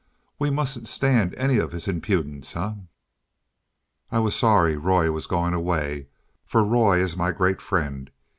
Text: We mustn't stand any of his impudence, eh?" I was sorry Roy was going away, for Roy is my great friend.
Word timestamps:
We 0.39 0.49
mustn't 0.49 0.87
stand 0.87 1.35
any 1.35 1.59
of 1.59 1.73
his 1.73 1.87
impudence, 1.87 2.55
eh?" 2.55 2.73
I 4.11 4.17
was 4.17 4.35
sorry 4.35 4.75
Roy 4.75 5.11
was 5.11 5.27
going 5.27 5.53
away, 5.53 6.07
for 6.43 6.65
Roy 6.65 6.97
is 6.99 7.15
my 7.15 7.31
great 7.31 7.61
friend. 7.61 8.09